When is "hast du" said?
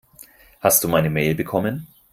0.61-0.87